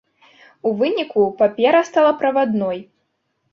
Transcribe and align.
У 0.69 0.71
выніку 0.79 1.27
папера 1.43 1.83
стала 1.91 2.17
правадной. 2.25 2.85